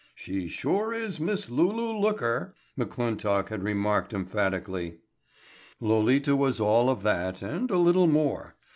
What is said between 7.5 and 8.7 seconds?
a little more.